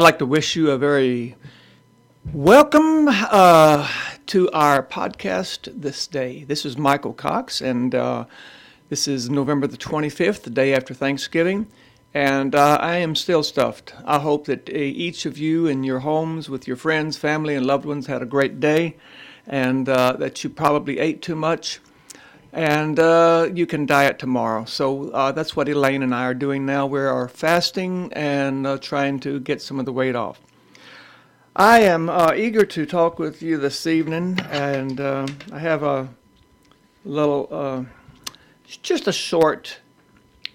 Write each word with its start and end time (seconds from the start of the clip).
I'd 0.00 0.04
like 0.04 0.18
to 0.20 0.24
wish 0.24 0.56
you 0.56 0.70
a 0.70 0.78
very 0.78 1.36
welcome 2.32 3.06
uh, 3.06 3.86
to 4.28 4.50
our 4.50 4.82
podcast 4.82 5.70
this 5.78 6.06
day. 6.06 6.44
This 6.44 6.64
is 6.64 6.78
Michael 6.78 7.12
Cox, 7.12 7.60
and 7.60 7.94
uh, 7.94 8.24
this 8.88 9.06
is 9.06 9.28
November 9.28 9.66
the 9.66 9.76
25th, 9.76 10.40
the 10.40 10.48
day 10.48 10.72
after 10.72 10.94
Thanksgiving. 10.94 11.66
And 12.14 12.54
uh, 12.54 12.78
I 12.80 12.96
am 12.96 13.14
still 13.14 13.42
stuffed. 13.42 13.92
I 14.06 14.20
hope 14.20 14.46
that 14.46 14.70
uh, 14.70 14.72
each 14.72 15.26
of 15.26 15.36
you 15.36 15.66
in 15.66 15.84
your 15.84 15.98
homes 15.98 16.48
with 16.48 16.66
your 16.66 16.78
friends, 16.78 17.18
family, 17.18 17.54
and 17.54 17.66
loved 17.66 17.84
ones 17.84 18.06
had 18.06 18.22
a 18.22 18.26
great 18.26 18.58
day, 18.58 18.96
and 19.46 19.86
uh, 19.86 20.14
that 20.14 20.42
you 20.42 20.48
probably 20.48 20.98
ate 20.98 21.20
too 21.20 21.36
much 21.36 21.78
and 22.52 22.98
uh, 22.98 23.48
you 23.52 23.66
can 23.66 23.86
diet 23.86 24.18
tomorrow. 24.18 24.64
So 24.64 25.10
uh, 25.10 25.32
that's 25.32 25.54
what 25.54 25.68
Elaine 25.68 26.02
and 26.02 26.14
I 26.14 26.24
are 26.24 26.34
doing 26.34 26.66
now. 26.66 26.86
We 26.86 27.00
are 27.00 27.28
fasting 27.28 28.12
and 28.12 28.66
uh, 28.66 28.78
trying 28.78 29.20
to 29.20 29.40
get 29.40 29.62
some 29.62 29.78
of 29.78 29.86
the 29.86 29.92
weight 29.92 30.16
off. 30.16 30.40
I 31.54 31.80
am 31.80 32.08
uh, 32.08 32.32
eager 32.34 32.64
to 32.64 32.86
talk 32.86 33.18
with 33.18 33.42
you 33.42 33.56
this 33.58 33.86
evening, 33.86 34.38
and 34.50 35.00
uh, 35.00 35.26
I 35.52 35.58
have 35.58 35.82
a 35.82 36.08
little, 37.04 37.48
uh, 37.50 37.84
just 38.82 39.08
a 39.08 39.12
short 39.12 39.78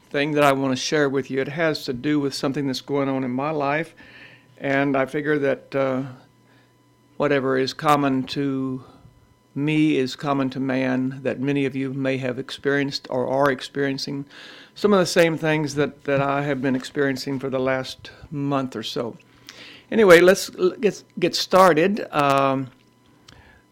thing 0.10 0.32
that 0.32 0.44
I 0.44 0.54
want 0.54 0.72
to 0.72 0.82
share 0.82 1.10
with 1.10 1.30
you. 1.30 1.42
It 1.42 1.50
has 1.50 1.84
to 1.86 1.94
do 1.94 2.20
with 2.20 2.34
something 2.34 2.68
that's 2.68 2.82
going 2.82 3.10
on 3.10 3.24
in 3.24 3.32
my 3.32 3.52
life, 3.52 3.94
and 4.58 4.96
I 4.96 5.06
figure 5.06 5.38
that 5.40 6.08
whatever 7.18 7.58
is 7.58 7.74
common 7.74 8.24
to 8.24 8.84
me 9.56 9.98
is 9.98 10.16
common 10.16 10.50
to 10.52 10.60
man 10.60 11.20
that 11.24 11.40
many 11.40 11.66
of 11.66 11.76
you 11.76 11.94
may 11.94 12.18
have 12.18 12.38
experienced 12.38 13.08
or 13.10 13.28
are 13.28 13.50
experiencing 13.50 14.26
some 14.76 14.92
of 14.92 15.00
the 15.00 15.06
same 15.06 15.38
things 15.38 15.76
that, 15.76 16.04
that 16.04 16.20
I 16.22 16.42
have 16.42 16.62
been 16.62 16.76
experiencing 16.76 17.40
for 17.40 17.50
the 17.50 17.60
last 17.60 18.12
month 18.30 18.76
or 18.76 18.84
so. 18.84 19.18
Anyway, 19.90 20.20
let's 20.20 20.50
get, 20.50 21.04
get 21.18 21.36
started. 21.36 22.06
Um, 22.14 22.72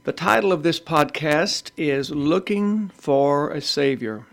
the 0.06 0.14
title 0.14 0.54
of 0.54 0.64
this 0.64 0.80
podcast 0.80 1.72
is 1.76 2.12
Looking 2.12 2.90
for 2.90 3.52
a 3.52 3.60
Savior. 3.60 4.26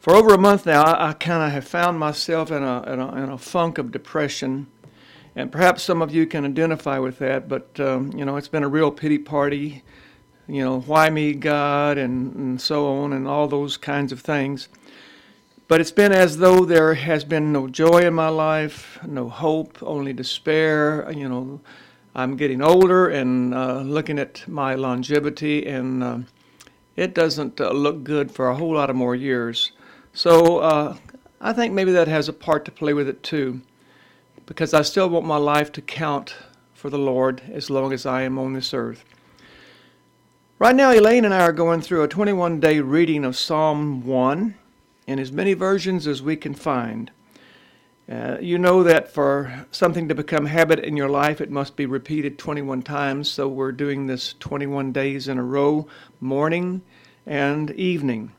For 0.00 0.14
over 0.14 0.34
a 0.34 0.38
month 0.38 0.66
now, 0.66 0.82
I, 0.82 1.10
I 1.10 1.12
kind 1.12 1.44
of 1.44 1.52
have 1.52 1.66
found 1.66 2.00
myself 2.00 2.50
in 2.50 2.64
a, 2.64 2.82
in 2.82 2.98
a, 2.98 3.14
in 3.22 3.28
a 3.28 3.38
funk 3.38 3.78
of 3.78 3.92
depression 3.92 4.66
and 5.34 5.50
perhaps 5.50 5.82
some 5.82 6.02
of 6.02 6.14
you 6.14 6.26
can 6.26 6.44
identify 6.44 6.98
with 6.98 7.18
that, 7.18 7.48
but 7.48 7.80
um, 7.80 8.12
you 8.12 8.24
know, 8.24 8.36
it's 8.36 8.48
been 8.48 8.62
a 8.62 8.68
real 8.68 8.90
pity 8.90 9.18
party. 9.18 9.82
You 10.46 10.62
know, 10.62 10.80
why 10.80 11.08
me, 11.08 11.32
God, 11.32 11.96
and, 11.96 12.34
and 12.34 12.60
so 12.60 12.86
on, 12.86 13.12
and 13.12 13.26
all 13.26 13.48
those 13.48 13.76
kinds 13.76 14.12
of 14.12 14.20
things. 14.20 14.68
But 15.68 15.80
it's 15.80 15.92
been 15.92 16.12
as 16.12 16.36
though 16.36 16.66
there 16.66 16.92
has 16.94 17.24
been 17.24 17.52
no 17.52 17.66
joy 17.66 18.00
in 18.00 18.12
my 18.12 18.28
life, 18.28 18.98
no 19.06 19.30
hope, 19.30 19.82
only 19.82 20.12
despair. 20.12 21.10
You 21.10 21.28
know, 21.28 21.60
I'm 22.14 22.36
getting 22.36 22.60
older 22.60 23.08
and 23.08 23.54
uh, 23.54 23.80
looking 23.80 24.18
at 24.18 24.46
my 24.46 24.74
longevity, 24.74 25.66
and 25.66 26.04
uh, 26.04 26.18
it 26.96 27.14
doesn't 27.14 27.58
uh, 27.58 27.70
look 27.70 28.04
good 28.04 28.30
for 28.30 28.48
a 28.48 28.54
whole 28.54 28.74
lot 28.74 28.90
of 28.90 28.96
more 28.96 29.16
years. 29.16 29.72
So 30.12 30.58
uh, 30.58 30.96
I 31.40 31.54
think 31.54 31.72
maybe 31.72 31.92
that 31.92 32.08
has 32.08 32.28
a 32.28 32.34
part 32.34 32.66
to 32.66 32.70
play 32.70 32.92
with 32.92 33.08
it 33.08 33.22
too 33.22 33.62
because 34.46 34.74
I 34.74 34.82
still 34.82 35.08
want 35.08 35.26
my 35.26 35.36
life 35.36 35.72
to 35.72 35.82
count 35.82 36.34
for 36.74 36.90
the 36.90 36.98
Lord 36.98 37.42
as 37.52 37.70
long 37.70 37.92
as 37.92 38.06
I 38.06 38.22
am 38.22 38.38
on 38.38 38.52
this 38.52 38.74
earth. 38.74 39.04
Right 40.58 40.74
now, 40.74 40.92
Elaine 40.92 41.24
and 41.24 41.34
I 41.34 41.42
are 41.42 41.52
going 41.52 41.80
through 41.80 42.02
a 42.02 42.08
21 42.08 42.60
day 42.60 42.80
reading 42.80 43.24
of 43.24 43.36
Psalm 43.36 44.04
1 44.06 44.54
in 45.06 45.18
as 45.18 45.32
many 45.32 45.54
versions 45.54 46.06
as 46.06 46.22
we 46.22 46.36
can 46.36 46.54
find. 46.54 47.10
Uh, 48.10 48.36
you 48.40 48.58
know 48.58 48.82
that 48.82 49.12
for 49.12 49.66
something 49.70 50.08
to 50.08 50.14
become 50.14 50.46
habit 50.46 50.80
in 50.80 50.96
your 50.96 51.08
life, 51.08 51.40
it 51.40 51.50
must 51.50 51.76
be 51.76 51.86
repeated 51.86 52.38
21 52.38 52.82
times. 52.82 53.30
So 53.30 53.48
we're 53.48 53.72
doing 53.72 54.06
this 54.06 54.34
21 54.40 54.92
days 54.92 55.28
in 55.28 55.38
a 55.38 55.42
row, 55.42 55.86
morning 56.20 56.82
and 57.26 57.70
evening. 57.72 58.32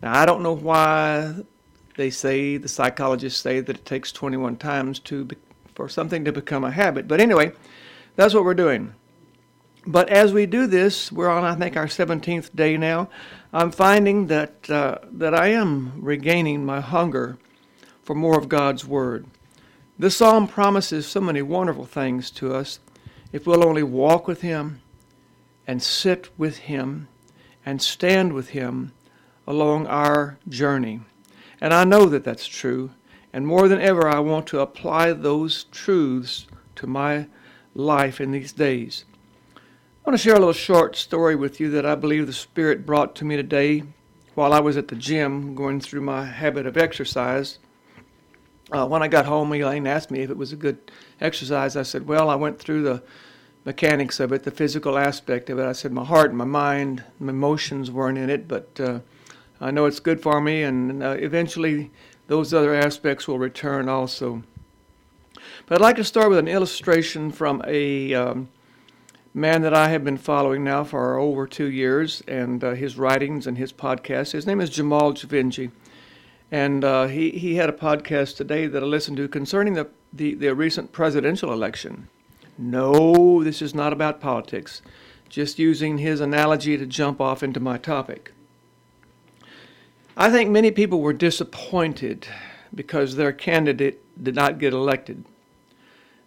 Now, 0.00 0.18
I 0.20 0.24
don't 0.24 0.42
know 0.42 0.54
why 0.56 1.34
they 1.96 2.10
say 2.10 2.56
the 2.56 2.68
psychologists 2.68 3.40
say 3.40 3.60
that 3.60 3.76
it 3.76 3.84
takes 3.84 4.12
21 4.12 4.56
times 4.56 4.98
to 5.00 5.24
be, 5.24 5.36
for 5.74 5.88
something 5.88 6.24
to 6.24 6.32
become 6.32 6.64
a 6.64 6.70
habit. 6.70 7.08
But 7.08 7.20
anyway, 7.20 7.52
that's 8.16 8.34
what 8.34 8.44
we're 8.44 8.54
doing. 8.54 8.94
But 9.86 10.08
as 10.10 10.32
we 10.32 10.46
do 10.46 10.66
this, 10.66 11.10
we're 11.10 11.28
on 11.28 11.44
I 11.44 11.54
think 11.54 11.76
our 11.76 11.86
17th 11.86 12.54
day 12.54 12.76
now. 12.76 13.08
I'm 13.52 13.70
finding 13.70 14.28
that 14.28 14.70
uh, 14.70 14.98
that 15.10 15.34
I 15.34 15.48
am 15.48 15.92
regaining 16.00 16.64
my 16.64 16.80
hunger 16.80 17.36
for 18.02 18.14
more 18.14 18.38
of 18.38 18.48
God's 18.48 18.86
word. 18.86 19.26
This 19.98 20.16
psalm 20.16 20.46
promises 20.48 21.06
so 21.06 21.20
many 21.20 21.42
wonderful 21.42 21.84
things 21.84 22.30
to 22.32 22.54
us 22.54 22.80
if 23.32 23.46
we'll 23.46 23.66
only 23.66 23.82
walk 23.82 24.26
with 24.26 24.40
him 24.40 24.80
and 25.66 25.82
sit 25.82 26.28
with 26.38 26.58
him 26.58 27.08
and 27.64 27.80
stand 27.80 28.32
with 28.32 28.50
him 28.50 28.92
along 29.46 29.86
our 29.86 30.38
journey. 30.48 31.00
And 31.62 31.72
I 31.72 31.84
know 31.84 32.06
that 32.06 32.24
that's 32.24 32.48
true. 32.48 32.90
And 33.32 33.46
more 33.46 33.68
than 33.68 33.80
ever, 33.80 34.08
I 34.08 34.18
want 34.18 34.48
to 34.48 34.58
apply 34.58 35.12
those 35.12 35.62
truths 35.70 36.48
to 36.74 36.88
my 36.88 37.28
life 37.72 38.20
in 38.20 38.32
these 38.32 38.52
days. 38.52 39.04
I 39.54 39.60
want 40.10 40.18
to 40.18 40.22
share 40.22 40.34
a 40.34 40.40
little 40.40 40.52
short 40.52 40.96
story 40.96 41.36
with 41.36 41.60
you 41.60 41.70
that 41.70 41.86
I 41.86 41.94
believe 41.94 42.26
the 42.26 42.32
Spirit 42.32 42.84
brought 42.84 43.14
to 43.14 43.24
me 43.24 43.36
today 43.36 43.84
while 44.34 44.52
I 44.52 44.58
was 44.58 44.76
at 44.76 44.88
the 44.88 44.96
gym 44.96 45.54
going 45.54 45.80
through 45.80 46.00
my 46.00 46.24
habit 46.24 46.66
of 46.66 46.76
exercise. 46.76 47.60
Uh, 48.72 48.84
when 48.88 49.04
I 49.04 49.06
got 49.06 49.26
home, 49.26 49.54
Elaine 49.54 49.86
asked 49.86 50.10
me 50.10 50.22
if 50.22 50.30
it 50.30 50.36
was 50.36 50.52
a 50.52 50.56
good 50.56 50.90
exercise. 51.20 51.76
I 51.76 51.84
said, 51.84 52.08
Well, 52.08 52.28
I 52.28 52.34
went 52.34 52.58
through 52.58 52.82
the 52.82 53.04
mechanics 53.64 54.18
of 54.18 54.32
it, 54.32 54.42
the 54.42 54.50
physical 54.50 54.98
aspect 54.98 55.48
of 55.48 55.60
it. 55.60 55.66
I 55.66 55.72
said, 55.72 55.92
My 55.92 56.04
heart 56.04 56.34
my 56.34 56.44
mind, 56.44 57.04
my 57.20 57.30
emotions 57.30 57.88
weren't 57.88 58.18
in 58.18 58.30
it, 58.30 58.48
but 58.48 58.80
uh, 58.80 58.98
I 59.62 59.70
know 59.70 59.86
it's 59.86 60.00
good 60.00 60.20
for 60.20 60.40
me, 60.40 60.64
and 60.64 61.04
uh, 61.04 61.10
eventually 61.10 61.92
those 62.26 62.52
other 62.52 62.74
aspects 62.74 63.28
will 63.28 63.38
return 63.38 63.88
also. 63.88 64.42
But 65.66 65.76
I'd 65.76 65.84
like 65.84 65.96
to 65.96 66.04
start 66.04 66.30
with 66.30 66.38
an 66.40 66.48
illustration 66.48 67.30
from 67.30 67.62
a 67.64 68.12
um, 68.12 68.48
man 69.32 69.62
that 69.62 69.72
I 69.72 69.88
have 69.90 70.02
been 70.02 70.18
following 70.18 70.64
now 70.64 70.82
for 70.82 71.16
over 71.16 71.46
two 71.46 71.70
years, 71.70 72.24
and 72.26 72.64
uh, 72.64 72.72
his 72.72 72.98
writings 72.98 73.46
and 73.46 73.56
his 73.56 73.72
podcast. 73.72 74.32
His 74.32 74.48
name 74.48 74.60
is 74.60 74.68
Jamal 74.68 75.12
Jivanjee. 75.12 75.70
And 76.50 76.82
uh, 76.84 77.06
he, 77.06 77.30
he 77.30 77.54
had 77.54 77.70
a 77.70 77.72
podcast 77.72 78.36
today 78.36 78.66
that 78.66 78.82
I 78.82 78.86
listened 78.86 79.16
to 79.18 79.28
concerning 79.28 79.74
the, 79.74 79.88
the, 80.12 80.34
the 80.34 80.56
recent 80.56 80.90
presidential 80.90 81.52
election. 81.52 82.08
No, 82.58 83.44
this 83.44 83.62
is 83.62 83.76
not 83.76 83.92
about 83.92 84.20
politics, 84.20 84.82
just 85.28 85.60
using 85.60 85.98
his 85.98 86.20
analogy 86.20 86.76
to 86.76 86.84
jump 86.84 87.20
off 87.20 87.44
into 87.44 87.60
my 87.60 87.78
topic. 87.78 88.32
I 90.16 90.30
think 90.30 90.50
many 90.50 90.70
people 90.70 91.00
were 91.00 91.14
disappointed 91.14 92.28
because 92.74 93.16
their 93.16 93.32
candidate 93.32 94.00
did 94.22 94.34
not 94.34 94.58
get 94.58 94.74
elected. 94.74 95.24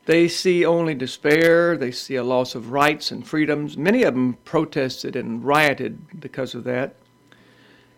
They 0.06 0.28
see 0.28 0.66
only 0.66 0.96
despair, 0.96 1.78
they 1.78 1.92
see 1.92 2.16
a 2.16 2.24
loss 2.24 2.56
of 2.56 2.72
rights 2.72 3.12
and 3.12 3.28
freedoms. 3.28 3.78
Many 3.78 4.04
of 4.04 4.14
them 4.14 4.38
protested 4.46 5.16
and 5.16 5.44
rioted 5.44 6.20
because 6.20 6.56
of 6.56 6.64
that. 6.64 6.96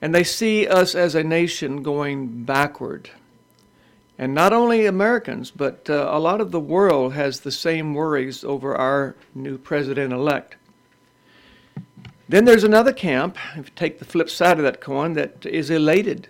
And 0.01 0.13
they 0.13 0.23
see 0.23 0.67
us 0.67 0.93
as 0.93 1.15
a 1.15 1.23
nation 1.23 1.83
going 1.83 2.43
backward. 2.43 3.09
And 4.17 4.33
not 4.33 4.53
only 4.53 4.85
Americans, 4.85 5.51
but 5.51 5.89
uh, 5.89 6.09
a 6.11 6.19
lot 6.19 6.41
of 6.41 6.51
the 6.51 6.59
world 6.59 7.13
has 7.13 7.41
the 7.41 7.51
same 7.51 7.93
worries 7.93 8.43
over 8.43 8.75
our 8.75 9.15
new 9.35 9.57
president 9.57 10.11
elect. 10.13 10.55
Then 12.29 12.43
there's 12.43 12.65
another 12.65 12.91
camp, 12.91 13.37
if 13.55 13.67
you 13.67 13.71
take 13.75 13.99
the 13.99 14.05
flip 14.05 14.29
side 14.29 14.57
of 14.57 14.63
that 14.63 14.81
coin, 14.81 15.13
that 15.13 15.45
is 15.45 15.69
elated 15.69 16.27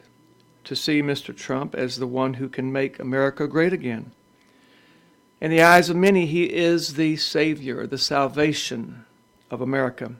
to 0.63 0.75
see 0.75 1.01
Mr. 1.01 1.35
Trump 1.35 1.73
as 1.73 1.95
the 1.95 2.05
one 2.05 2.35
who 2.35 2.49
can 2.49 2.71
make 2.71 2.99
America 2.99 3.47
great 3.47 3.73
again. 3.73 4.11
In 5.41 5.49
the 5.49 5.61
eyes 5.61 5.89
of 5.89 5.95
many, 5.95 6.27
he 6.27 6.43
is 6.43 6.95
the 6.95 7.15
Savior, 7.15 7.87
the 7.87 7.97
salvation 7.97 9.05
of 9.49 9.59
America. 9.59 10.13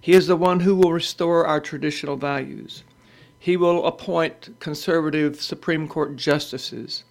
He 0.00 0.12
is 0.12 0.28
the 0.28 0.36
one 0.36 0.60
who 0.60 0.76
will 0.76 0.92
restore 0.92 1.46
our 1.46 1.60
traditional 1.60 2.16
values. 2.16 2.84
He 3.38 3.56
will 3.56 3.86
appoint 3.86 4.54
conservative 4.60 5.40
Supreme 5.40 5.88
Court 5.88 6.14
justices. 6.14 7.02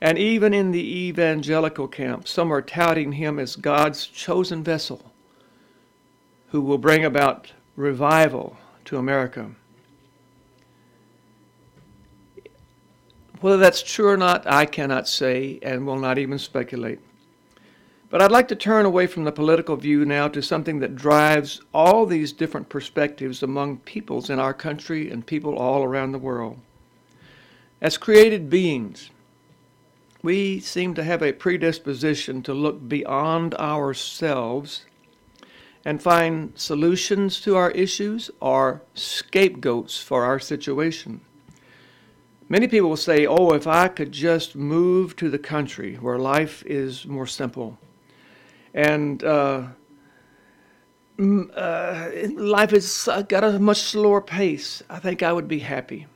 And 0.00 0.18
even 0.18 0.54
in 0.54 0.70
the 0.70 1.06
evangelical 1.08 1.88
camp, 1.88 2.26
some 2.26 2.50
are 2.50 2.62
touting 2.62 3.12
him 3.12 3.38
as 3.38 3.56
God's 3.56 4.06
chosen 4.06 4.62
vessel 4.62 5.12
who 6.50 6.60
will 6.60 6.78
bring 6.78 7.04
about 7.04 7.52
revival 7.76 8.56
to 8.84 8.96
America. 8.96 9.50
Whether 13.40 13.58
that's 13.58 13.82
true 13.82 14.08
or 14.08 14.16
not, 14.16 14.46
I 14.46 14.66
cannot 14.66 15.06
say 15.06 15.58
and 15.62 15.86
will 15.86 15.98
not 15.98 16.18
even 16.18 16.38
speculate. 16.38 16.98
But 18.10 18.22
I'd 18.22 18.32
like 18.32 18.48
to 18.48 18.56
turn 18.56 18.86
away 18.86 19.06
from 19.06 19.24
the 19.24 19.32
political 19.32 19.76
view 19.76 20.04
now 20.04 20.28
to 20.28 20.42
something 20.42 20.80
that 20.80 20.96
drives 20.96 21.60
all 21.74 22.06
these 22.06 22.32
different 22.32 22.68
perspectives 22.68 23.42
among 23.42 23.78
peoples 23.78 24.30
in 24.30 24.40
our 24.40 24.54
country 24.54 25.10
and 25.10 25.26
people 25.26 25.56
all 25.56 25.84
around 25.84 26.12
the 26.12 26.18
world. 26.18 26.58
As 27.80 27.98
created 27.98 28.50
beings, 28.50 29.10
we 30.22 30.58
seem 30.58 30.94
to 30.94 31.04
have 31.04 31.22
a 31.22 31.32
predisposition 31.32 32.42
to 32.42 32.54
look 32.54 32.88
beyond 32.88 33.54
ourselves 33.54 34.86
and 35.84 36.02
find 36.02 36.52
solutions 36.54 37.40
to 37.40 37.56
our 37.56 37.70
issues 37.70 38.30
or 38.40 38.82
scapegoats 38.94 40.00
for 40.00 40.24
our 40.24 40.38
situation. 40.38 41.20
Many 42.48 42.66
people 42.66 42.88
will 42.88 42.96
say, 42.96 43.26
Oh, 43.26 43.50
if 43.50 43.66
I 43.66 43.88
could 43.88 44.12
just 44.12 44.56
move 44.56 45.16
to 45.16 45.28
the 45.28 45.38
country 45.38 45.96
where 45.96 46.18
life 46.18 46.64
is 46.66 47.06
more 47.06 47.26
simple 47.26 47.78
and 48.72 49.22
uh, 49.22 49.66
uh, 51.18 52.10
life 52.36 52.70
has 52.70 53.08
got 53.28 53.44
a 53.44 53.58
much 53.58 53.80
slower 53.82 54.20
pace, 54.20 54.82
I 54.88 54.98
think 54.98 55.22
I 55.22 55.32
would 55.32 55.48
be 55.48 55.58
happy. 55.58 56.06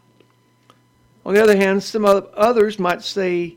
On 1.24 1.34
the 1.34 1.42
other 1.42 1.56
hand, 1.56 1.82
some 1.82 2.04
others 2.04 2.78
might 2.78 3.02
say, 3.02 3.56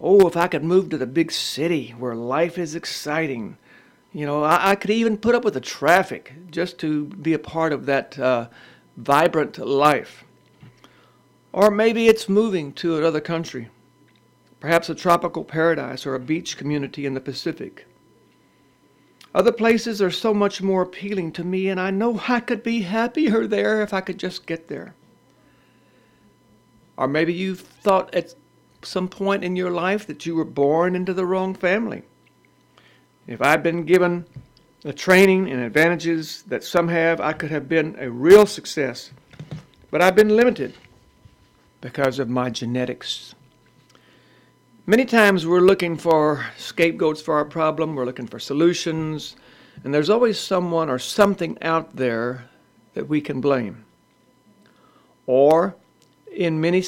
Oh, 0.00 0.26
if 0.26 0.36
I 0.36 0.48
could 0.48 0.64
move 0.64 0.90
to 0.90 0.98
the 0.98 1.06
big 1.06 1.30
city 1.30 1.94
where 1.98 2.14
life 2.14 2.58
is 2.58 2.74
exciting. 2.74 3.56
You 4.14 4.26
know, 4.26 4.44
I, 4.44 4.70
I 4.70 4.74
could 4.76 4.90
even 4.90 5.18
put 5.18 5.34
up 5.34 5.44
with 5.44 5.54
the 5.54 5.60
traffic 5.60 6.34
just 6.50 6.78
to 6.78 7.06
be 7.06 7.32
a 7.32 7.38
part 7.38 7.72
of 7.72 7.86
that 7.86 8.16
uh, 8.16 8.46
vibrant 8.96 9.58
life. 9.58 10.24
Or 11.52 11.68
maybe 11.68 12.06
it's 12.06 12.28
moving 12.28 12.72
to 12.74 12.96
another 12.96 13.20
country, 13.20 13.70
perhaps 14.60 14.88
a 14.88 14.94
tropical 14.94 15.42
paradise 15.42 16.06
or 16.06 16.14
a 16.14 16.20
beach 16.20 16.56
community 16.56 17.06
in 17.06 17.14
the 17.14 17.20
Pacific. 17.20 17.86
Other 19.34 19.50
places 19.50 20.00
are 20.00 20.12
so 20.12 20.32
much 20.32 20.62
more 20.62 20.82
appealing 20.82 21.32
to 21.32 21.42
me, 21.42 21.68
and 21.68 21.80
I 21.80 21.90
know 21.90 22.22
I 22.28 22.38
could 22.38 22.62
be 22.62 22.82
happier 22.82 23.48
there 23.48 23.82
if 23.82 23.92
I 23.92 24.00
could 24.00 24.18
just 24.18 24.46
get 24.46 24.68
there. 24.68 24.94
Or 26.96 27.08
maybe 27.08 27.34
you've 27.34 27.60
thought 27.60 28.14
at 28.14 28.36
some 28.82 29.08
point 29.08 29.42
in 29.42 29.56
your 29.56 29.72
life 29.72 30.06
that 30.06 30.24
you 30.24 30.36
were 30.36 30.44
born 30.44 30.94
into 30.94 31.12
the 31.12 31.26
wrong 31.26 31.52
family. 31.52 32.04
If 33.26 33.40
I'd 33.40 33.62
been 33.62 33.84
given 33.84 34.26
the 34.82 34.92
training 34.92 35.50
and 35.50 35.62
advantages 35.62 36.42
that 36.42 36.62
some 36.62 36.88
have, 36.88 37.20
I 37.20 37.32
could 37.32 37.50
have 37.50 37.68
been 37.68 37.96
a 37.98 38.10
real 38.10 38.44
success. 38.44 39.10
But 39.90 40.02
I've 40.02 40.14
been 40.14 40.36
limited 40.36 40.74
because 41.80 42.18
of 42.18 42.28
my 42.28 42.50
genetics. 42.50 43.34
Many 44.86 45.06
times 45.06 45.46
we're 45.46 45.60
looking 45.60 45.96
for 45.96 46.44
scapegoats 46.58 47.22
for 47.22 47.36
our 47.36 47.46
problem, 47.46 47.94
we're 47.94 48.04
looking 48.04 48.26
for 48.26 48.38
solutions, 48.38 49.36
and 49.82 49.94
there's 49.94 50.10
always 50.10 50.38
someone 50.38 50.90
or 50.90 50.98
something 50.98 51.56
out 51.62 51.96
there 51.96 52.44
that 52.92 53.08
we 53.08 53.22
can 53.22 53.40
blame. 53.40 53.86
Or, 55.26 55.74
in 56.30 56.60
many 56.60 56.84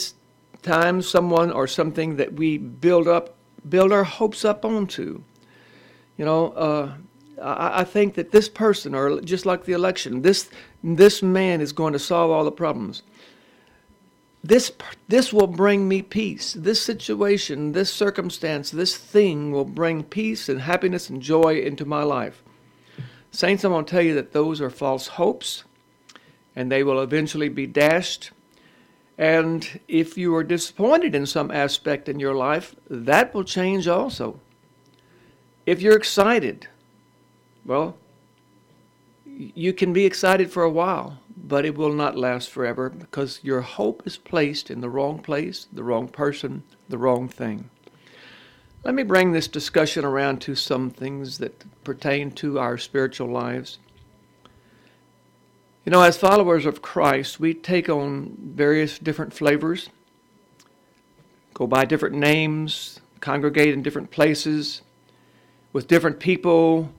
times, 0.60 1.08
someone 1.08 1.50
or 1.50 1.66
something 1.66 2.16
that 2.16 2.34
we 2.34 2.58
build 2.58 3.08
up, 3.08 3.34
build 3.66 3.92
our 3.92 4.04
hopes 4.04 4.44
up 4.44 4.66
onto. 4.66 5.22
You 6.16 6.24
know, 6.24 6.50
uh, 6.52 6.94
I, 7.42 7.80
I 7.80 7.84
think 7.84 8.14
that 8.14 8.32
this 8.32 8.48
person, 8.48 8.94
or 8.94 9.20
just 9.20 9.46
like 9.46 9.64
the 9.64 9.72
election, 9.72 10.22
this 10.22 10.48
this 10.82 11.22
man 11.22 11.60
is 11.60 11.72
going 11.72 11.92
to 11.92 11.98
solve 11.98 12.30
all 12.30 12.44
the 12.44 12.52
problems. 12.52 13.02
This 14.42 14.72
this 15.08 15.32
will 15.32 15.48
bring 15.48 15.88
me 15.88 16.02
peace. 16.02 16.52
This 16.52 16.80
situation 16.80 17.72
this 17.72 17.92
circumstance 17.92 18.70
this 18.70 18.96
thing 18.96 19.50
will 19.50 19.64
bring 19.64 20.04
peace 20.04 20.48
and 20.48 20.60
happiness 20.60 21.10
and 21.10 21.20
joy 21.20 21.60
into 21.60 21.84
my 21.84 22.02
life. 22.02 22.42
Saints 23.32 23.64
i'm 23.64 23.72
going 23.72 23.84
to 23.84 23.90
tell 23.90 24.02
you 24.02 24.14
that 24.14 24.32
those 24.32 24.60
are 24.60 24.70
false 24.70 25.08
hopes 25.08 25.64
and 26.54 26.72
they 26.72 26.82
will 26.82 27.02
eventually 27.02 27.50
be 27.50 27.66
dashed. 27.66 28.30
And 29.18 29.80
if 29.88 30.16
you 30.16 30.34
are 30.36 30.44
disappointed 30.44 31.14
in 31.14 31.26
some 31.26 31.50
aspect 31.50 32.08
in 32.08 32.20
your 32.20 32.34
life 32.34 32.74
that 32.88 33.34
will 33.34 33.44
change 33.44 33.88
also 33.88 34.40
if 35.66 35.82
you're 35.82 35.96
excited 35.96 36.68
well 37.64 37.96
you 39.26 39.72
can 39.72 39.92
be 39.92 40.06
excited 40.06 40.50
for 40.50 40.62
a 40.62 40.70
while 40.70 41.18
but 41.36 41.64
it 41.64 41.76
will 41.76 41.92
not 41.92 42.16
last 42.16 42.50
forever 42.50 42.90
because 42.90 43.40
your 43.42 43.60
hope 43.60 44.02
is 44.04 44.16
placed 44.16 44.70
in 44.70 44.80
the 44.80 44.88
wrong 44.88 45.20
place, 45.20 45.68
the 45.72 45.84
wrong 45.84 46.08
person, 46.08 46.64
the 46.88 46.98
wrong 46.98 47.28
thing. 47.28 47.70
Let 48.82 48.94
me 48.94 49.04
bring 49.04 49.32
this 49.32 49.46
discussion 49.46 50.04
around 50.04 50.40
to 50.42 50.54
some 50.54 50.90
things 50.90 51.38
that 51.38 51.64
pertain 51.84 52.32
to 52.32 52.58
our 52.58 52.78
spiritual 52.78 53.28
lives. 53.28 53.78
You 55.84 55.92
know, 55.92 56.02
as 56.02 56.16
followers 56.16 56.66
of 56.66 56.82
Christ, 56.82 57.38
we 57.38 57.54
take 57.54 57.88
on 57.88 58.36
various 58.40 58.98
different 58.98 59.32
flavors, 59.32 59.88
go 61.54 61.68
by 61.68 61.84
different 61.84 62.16
names, 62.16 63.00
congregate 63.20 63.72
in 63.72 63.82
different 63.82 64.10
places, 64.10 64.82
with 65.76 65.88
different 65.88 66.18
people, 66.18 66.90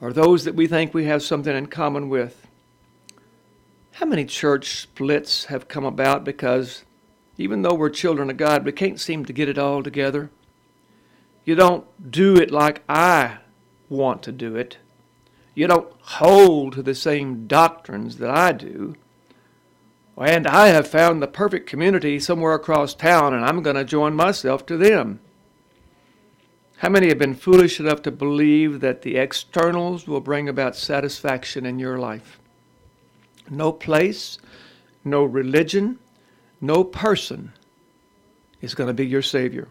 or 0.00 0.12
those 0.12 0.42
that 0.42 0.56
we 0.56 0.66
think 0.66 0.92
we 0.92 1.04
have 1.04 1.22
something 1.22 1.56
in 1.56 1.64
common 1.66 2.08
with. 2.08 2.44
How 3.92 4.04
many 4.04 4.24
church 4.24 4.80
splits 4.80 5.44
have 5.44 5.68
come 5.68 5.84
about 5.84 6.24
because 6.24 6.82
even 7.38 7.62
though 7.62 7.74
we're 7.74 7.88
children 7.88 8.28
of 8.28 8.36
God, 8.36 8.64
we 8.64 8.72
can't 8.72 8.98
seem 8.98 9.24
to 9.26 9.32
get 9.32 9.48
it 9.48 9.58
all 9.58 9.84
together? 9.84 10.28
You 11.44 11.54
don't 11.54 11.86
do 12.10 12.34
it 12.34 12.50
like 12.50 12.82
I 12.88 13.36
want 13.88 14.24
to 14.24 14.32
do 14.32 14.56
it. 14.56 14.78
You 15.54 15.68
don't 15.68 15.92
hold 16.00 16.72
to 16.72 16.82
the 16.82 16.96
same 16.96 17.46
doctrines 17.46 18.16
that 18.16 18.30
I 18.30 18.50
do. 18.50 18.96
And 20.18 20.48
I 20.48 20.66
have 20.70 20.88
found 20.88 21.22
the 21.22 21.28
perfect 21.28 21.68
community 21.68 22.18
somewhere 22.18 22.54
across 22.54 22.92
town, 22.92 23.34
and 23.34 23.44
I'm 23.44 23.62
going 23.62 23.76
to 23.76 23.84
join 23.84 24.16
myself 24.16 24.66
to 24.66 24.76
them. 24.76 25.20
How 26.80 26.90
many 26.90 27.08
have 27.08 27.18
been 27.18 27.34
foolish 27.34 27.80
enough 27.80 28.02
to 28.02 28.10
believe 28.10 28.80
that 28.80 29.02
the 29.02 29.16
externals 29.16 30.06
will 30.06 30.20
bring 30.20 30.48
about 30.48 30.76
satisfaction 30.76 31.64
in 31.64 31.78
your 31.78 31.98
life? 31.98 32.40
no 33.50 33.72
place, 33.72 34.38
no 35.04 35.24
religion, 35.24 35.98
no 36.60 36.84
person 36.84 37.52
is 38.60 38.74
going 38.74 38.86
to 38.86 38.94
be 38.94 39.06
your 39.06 39.22
Savior. 39.22 39.68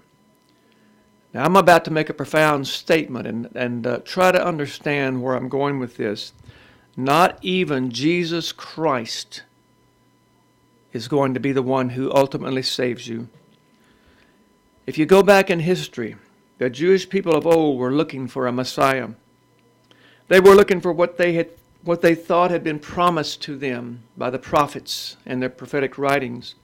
Now, 1.33 1.45
I'm 1.45 1.55
about 1.55 1.85
to 1.85 1.91
make 1.91 2.09
a 2.09 2.13
profound 2.13 2.67
statement 2.67 3.27
and, 3.27 3.49
and 3.55 3.85
uh, 3.85 3.99
try 3.99 4.31
to 4.31 4.43
understand 4.43 5.21
where 5.21 5.35
I'm 5.35 5.47
going 5.47 5.79
with 5.79 5.97
this. 5.97 6.33
Not 6.97 7.37
even 7.43 7.91
Jesus 7.91 8.51
Christ 8.51 9.43
is 10.91 11.07
going 11.07 11.35
to 11.35 11.39
be 11.39 11.51
the 11.51 11.61
one 11.61 11.89
who 11.89 12.11
ultimately 12.11 12.63
saves 12.63 13.07
you. 13.07 13.29
If 14.87 14.97
you 14.97 15.05
go 15.05 15.21
back 15.21 15.51
in 15.51 15.59
history, 15.59 16.15
the 16.59 16.69
Jewish 16.69 17.09
people 17.09 17.33
of 17.33 17.47
old 17.47 17.79
were 17.79 17.91
looking 17.91 18.27
for 18.27 18.45
a 18.45 18.51
Messiah. 18.51 19.09
They 20.27 20.39
were 20.39 20.53
looking 20.53 20.81
for 20.81 20.93
what 20.93 21.17
they 21.17 21.33
had 21.33 21.49
what 21.81 22.01
they 22.01 22.13
thought 22.13 22.51
had 22.51 22.63
been 22.63 22.79
promised 22.79 23.41
to 23.41 23.55
them 23.55 24.03
by 24.17 24.29
the 24.29 24.37
prophets 24.37 25.15
and 25.25 25.41
their 25.41 25.49
prophetic 25.49 25.97
writings 25.97 26.55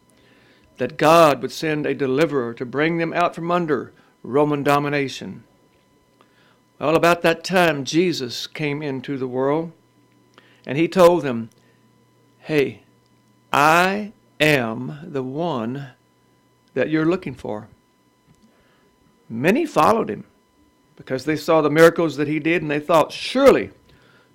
that 0.76 0.98
God 0.98 1.42
would 1.42 1.54
send 1.54 1.86
a 1.86 1.96
deliverer 1.96 2.54
to 2.56 2.66
bring 2.66 2.98
them 2.98 3.14
out 3.14 3.34
from 3.34 3.50
under 3.50 3.94
Roman 4.24 4.62
domination. 4.62 5.46
Well, 6.80 6.98
about 6.98 7.22
that 7.22 7.46
time, 7.46 7.86
Jesus 7.86 8.46
came 8.46 8.82
into 8.82 9.18
the 9.18 9.28
world 9.28 9.72
and 10.66 10.78
he 10.78 10.90
told 10.90 11.24
them, 11.24 11.50
Hey, 12.40 12.84
I 13.54 14.12
am 14.42 15.00
the 15.02 15.24
one 15.24 15.92
that 16.74 16.90
you're 16.90 17.06
looking 17.06 17.36
for. 17.36 17.70
Many 19.30 19.66
followed 19.66 20.10
him 20.10 20.26
because 20.96 21.26
they 21.26 21.36
saw 21.36 21.62
the 21.62 21.70
miracles 21.70 22.18
that 22.18 22.28
he 22.28 22.40
did 22.40 22.62
and 22.62 22.72
they 22.72 22.80
thought, 22.80 23.12
Surely 23.12 23.72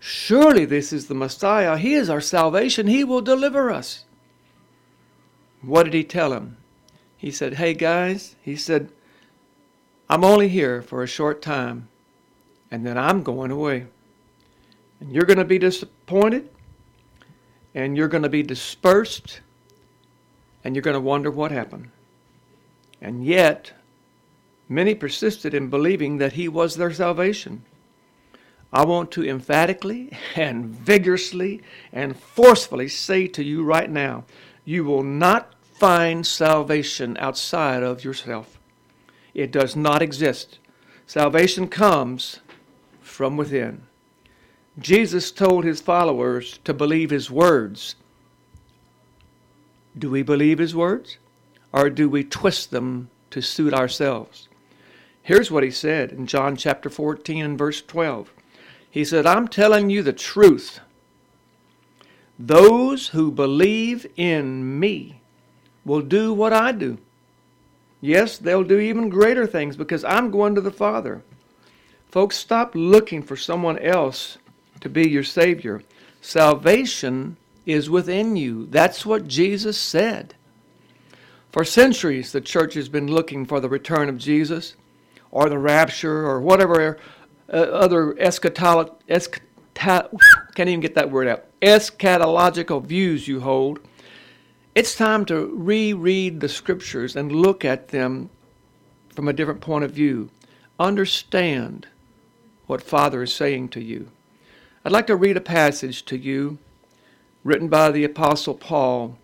Surely 0.03 0.65
this 0.65 0.95
is 0.95 1.07
the 1.07 1.15
Messiah. 1.15 1.77
He 1.77 1.93
is 1.93 2.09
our 2.09 2.23
salvation. 2.23 2.87
He 2.87 3.05
will 3.05 3.21
deliver 3.21 3.71
us. 3.71 4.07
What 5.61 5.83
did 5.83 5.93
he 5.93 6.05
tell 6.05 6.31
them? 6.31 6.57
He 7.19 7.31
said, 7.31 7.55
Hey 7.55 7.75
guys, 7.75 8.35
he 8.41 8.57
said, 8.57 8.91
I'm 10.09 10.25
only 10.25 10.49
here 10.49 10.81
for 10.81 11.03
a 11.03 11.07
short 11.07 11.43
time, 11.43 11.89
and 12.71 12.85
then 12.85 12.97
I'm 12.97 13.23
going 13.23 13.51
away. 13.51 13.87
And 15.01 15.13
you're 15.13 15.27
going 15.27 15.39
to 15.39 15.45
be 15.45 15.59
disappointed, 15.59 16.49
and 17.75 17.95
you're 17.95 18.09
going 18.09 18.23
to 18.23 18.31
be 18.31 18.43
dispersed, 18.43 19.41
and 20.65 20.75
you're 20.75 20.83
going 20.83 20.95
to 20.95 21.01
wonder 21.01 21.31
what 21.31 21.53
happened. 21.53 21.91
And 23.03 23.25
yet, 23.25 23.73
many 24.71 24.95
persisted 24.95 25.53
in 25.53 25.69
believing 25.69 26.19
that 26.19 26.35
he 26.35 26.49
was 26.49 26.77
their 26.77 26.93
salvation. 26.93 27.63
I 28.73 28.85
want 28.85 29.11
to 29.13 29.29
emphatically 29.29 30.17
and 30.37 30.67
vigorously 30.67 31.61
and 31.93 32.17
forcefully 32.17 32.89
say 32.89 33.27
to 33.27 33.45
you 33.45 33.65
right 33.65 33.91
now 33.91 34.25
you 34.65 34.85
will 34.85 35.03
not 35.03 35.55
find 35.63 36.25
salvation 36.25 37.17
outside 37.19 37.83
of 37.83 38.05
yourself. 38.05 38.61
It 39.35 39.51
does 39.51 39.75
not 39.75 40.03
exist. 40.03 40.59
Salvation 41.07 41.67
comes 41.67 42.41
from 43.01 43.37
within. 43.37 43.83
Jesus 44.79 45.33
told 45.33 45.65
his 45.65 45.81
followers 45.81 46.59
to 46.65 46.73
believe 46.73 47.11
his 47.11 47.31
words. 47.31 47.97
Do 49.99 50.11
we 50.11 50.23
believe 50.23 50.59
his 50.59 50.75
words? 50.75 51.19
Or 51.73 51.91
do 51.91 52.09
we 52.09 52.23
twist 52.23 52.71
them 52.71 53.11
to 53.31 53.41
suit 53.41 53.75
ourselves? 53.75 54.49
Here's 55.31 55.49
what 55.49 55.63
he 55.63 55.71
said 55.71 56.11
in 56.11 56.27
John 56.27 56.57
chapter 56.57 56.91
14 56.91 57.45
and 57.45 57.57
verse 57.57 57.81
12. 57.83 58.33
He 58.91 59.05
said, 59.05 59.27
I'm 59.27 59.47
telling 59.47 59.89
you 59.89 60.03
the 60.03 60.13
truth. 60.13 60.81
Those 62.37 63.07
who 63.11 63.31
believe 63.31 64.09
in 64.17 64.81
me 64.81 65.21
will 65.85 66.01
do 66.01 66.35
what 66.35 66.53
I 66.53 66.73
do. 66.73 66.99
Yes, 68.01 68.39
they'll 68.39 68.65
do 68.65 68.81
even 68.81 69.09
greater 69.09 69.47
things 69.47 69.77
because 69.77 70.03
I'm 70.03 70.33
going 70.33 70.57
to 70.57 70.61
the 70.61 70.73
Father. 70.73 71.23
Folks, 72.09 72.37
stop 72.37 72.75
looking 72.75 73.23
for 73.23 73.37
someone 73.37 73.79
else 73.79 74.37
to 74.81 74.89
be 74.89 75.09
your 75.09 75.23
Savior. 75.23 75.81
Salvation 76.21 77.37
is 77.65 77.89
within 77.89 78.35
you. 78.35 78.67
That's 78.67 79.07
what 79.07 79.29
Jesus 79.29 79.79
said. 79.79 80.35
For 81.53 81.65
centuries, 81.65 82.33
the 82.33 82.41
church 82.41 82.75
has 82.75 82.89
been 82.89 83.07
looking 83.07 83.47
for 83.47 83.61
the 83.61 83.69
return 83.69 84.09
of 84.09 84.19
Jesus 84.19 84.75
or 85.31 85.49
the 85.49 85.59
rapture 85.59 86.27
or 86.27 86.41
whatever 86.41 86.99
uh, 87.53 87.57
other 87.57 88.13
eschatological, 88.15 88.97
eschat- 89.09 90.11
can't 90.55 90.69
even 90.69 90.81
get 90.81 90.95
that 90.95 91.11
word 91.11 91.29
out, 91.29 91.45
eschatological 91.61 92.85
views 92.85 93.29
you 93.29 93.41
hold. 93.41 93.81
It's 94.75 94.95
time 94.95 95.25
to 95.27 95.53
reread 95.57 96.41
the 96.41 96.49
scriptures 96.49 97.17
and 97.17 97.33
look 97.33 97.65
at 97.65 97.89
them 97.89 98.31
from 99.15 99.29
a 99.29 99.33
different 99.33 99.61
point 99.61 99.85
of 99.85 99.91
view. 99.91 100.31
Understand 100.79 101.89
what 102.67 102.83
Father 102.83 103.23
is 103.23 103.35
saying 103.35 103.69
to 103.71 103.81
you. 103.81 104.11
I'd 104.85 104.93
like 104.93 105.09
to 105.09 105.17
read 105.17 105.37
a 105.37 105.43
passage 105.43 106.05
to 106.07 106.17
you 106.17 106.59
written 107.45 107.69
by 107.69 107.91
the 107.91 108.05
Apostle 108.05 108.55
Paul. 108.55 109.19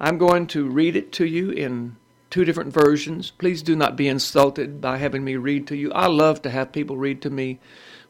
I'm 0.00 0.18
going 0.18 0.46
to 0.48 0.68
read 0.68 0.96
it 0.96 1.12
to 1.12 1.24
you 1.24 1.50
in 1.50 1.96
two 2.34 2.44
different 2.44 2.72
versions. 2.72 3.30
Please 3.30 3.62
do 3.62 3.76
not 3.76 3.94
be 3.94 4.08
insulted 4.08 4.80
by 4.80 4.96
having 4.96 5.22
me 5.22 5.36
read 5.36 5.68
to 5.68 5.76
you. 5.76 5.92
I 5.92 6.08
love 6.08 6.42
to 6.42 6.50
have 6.50 6.72
people 6.72 6.96
read 6.96 7.22
to 7.22 7.30
me. 7.30 7.60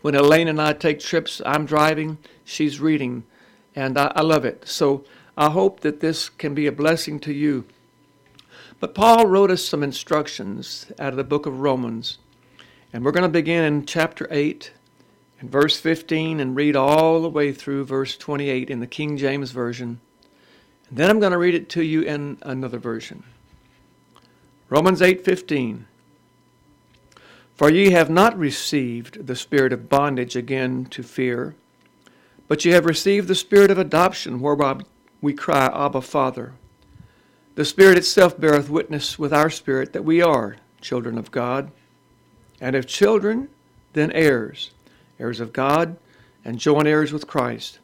When 0.00 0.14
Elaine 0.14 0.48
and 0.48 0.58
I 0.62 0.72
take 0.72 0.98
trips, 0.98 1.42
I'm 1.44 1.66
driving, 1.66 2.16
she's 2.42 2.80
reading, 2.80 3.24
and 3.76 3.98
I, 3.98 4.10
I 4.16 4.22
love 4.22 4.46
it. 4.46 4.66
So 4.66 5.04
I 5.36 5.50
hope 5.50 5.80
that 5.80 6.00
this 6.00 6.30
can 6.30 6.54
be 6.54 6.66
a 6.66 6.72
blessing 6.72 7.20
to 7.20 7.34
you. 7.34 7.66
But 8.80 8.94
Paul 8.94 9.26
wrote 9.26 9.50
us 9.50 9.62
some 9.62 9.82
instructions 9.82 10.90
out 10.98 11.10
of 11.10 11.18
the 11.18 11.22
book 11.22 11.44
of 11.44 11.60
Romans, 11.60 12.16
and 12.94 13.04
we're 13.04 13.12
going 13.12 13.24
to 13.24 13.28
begin 13.28 13.62
in 13.62 13.84
chapter 13.84 14.26
8 14.30 14.72
in 15.42 15.50
verse 15.50 15.78
15 15.78 16.40
and 16.40 16.56
read 16.56 16.76
all 16.76 17.20
the 17.20 17.28
way 17.28 17.52
through 17.52 17.84
verse 17.84 18.16
28 18.16 18.70
in 18.70 18.80
the 18.80 18.86
King 18.86 19.18
James 19.18 19.50
Version. 19.50 20.00
And 20.88 20.96
then 20.96 21.10
I'm 21.10 21.20
going 21.20 21.32
to 21.32 21.38
read 21.38 21.54
it 21.54 21.68
to 21.70 21.82
you 21.82 22.00
in 22.00 22.38
another 22.40 22.78
version. 22.78 23.22
Romans 24.68 25.00
8:15 25.00 25.84
For 27.54 27.70
ye 27.70 27.90
have 27.90 28.10
not 28.10 28.38
received 28.38 29.26
the 29.26 29.36
spirit 29.36 29.72
of 29.72 29.88
bondage 29.88 30.36
again 30.36 30.86
to 30.86 31.02
fear, 31.02 31.54
but 32.48 32.64
ye 32.64 32.72
have 32.72 32.86
received 32.86 33.28
the 33.28 33.34
spirit 33.34 33.70
of 33.70 33.78
adoption 33.78 34.40
whereby 34.40 34.80
we 35.20 35.32
cry 35.32 35.66
Abba 35.66 36.00
Father. 36.00 36.52
The 37.54 37.64
spirit 37.64 37.98
itself 37.98 38.38
beareth 38.38 38.68
witness 38.68 39.18
with 39.18 39.32
our 39.32 39.50
spirit 39.50 39.92
that 39.92 40.04
we 40.04 40.20
are 40.20 40.56
children 40.80 41.18
of 41.18 41.30
God, 41.30 41.70
and 42.60 42.74
if 42.74 42.86
children, 42.86 43.48
then 43.92 44.10
heirs 44.12 44.70
heirs 45.18 45.40
of 45.40 45.52
God, 45.52 45.96
and 46.44 46.58
joint 46.58 46.86
heirs 46.86 47.12
with 47.12 47.26
Christ, 47.26 47.78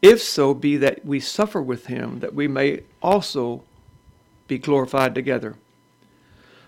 if 0.00 0.22
so 0.22 0.54
be 0.54 0.76
that 0.78 1.04
we 1.04 1.20
suffer 1.20 1.60
with 1.60 1.86
him, 1.86 2.20
that 2.20 2.34
we 2.34 2.48
may 2.48 2.82
also 3.02 3.62
be 4.48 4.58
glorified 4.58 5.14
together. 5.14 5.56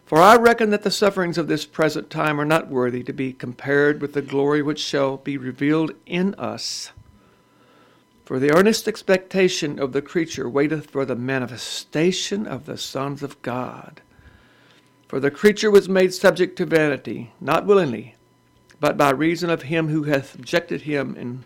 For 0.07 0.19
I 0.19 0.37
reckon 0.37 0.71
that 0.71 0.83
the 0.83 0.91
sufferings 0.91 1.39
of 1.39 1.49
this 1.49 1.65
present 1.65 2.11
time 2.11 2.41
are 2.41 2.45
not 2.45 2.69
worthy 2.69 3.03
to 3.05 3.13
be 3.13 3.33
compared 3.33 4.01
with 4.01 4.13
the 4.13 4.23
glory 4.23 4.63
which 4.63 4.81
shall 4.81 5.17
be 5.17 5.37
revealed 5.37 5.93
in 6.07 6.35
us. 6.35 6.93
For 8.25 8.39
the 8.39 8.53
earnest 8.55 8.89
expectation 8.89 9.79
of 9.79 9.93
the 9.93 10.03
creature 10.03 10.49
waiteth 10.49 10.91
for 10.91 11.05
the 11.05 11.17
manifestation 11.17 12.47
of 12.47 12.67
the 12.67 12.79
sons 12.79 13.23
of 13.23 13.41
God. 13.43 14.01
For 15.09 15.21
the 15.21 15.31
creature 15.31 15.71
was 15.71 15.89
made 15.89 16.15
subject 16.15 16.57
to 16.57 16.67
vanity, 16.67 17.33
not 17.41 17.67
willingly, 17.67 18.15
but 18.81 18.97
by 18.97 19.11
reason 19.11 19.51
of 19.51 19.63
him 19.63 19.89
who 19.89 20.05
hath 20.05 20.33
subjected 20.33 20.83
him 20.83 21.15
in 21.17 21.45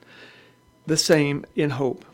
the 0.86 0.96
same 0.96 1.44
in 1.54 1.70
hope. 1.70 2.04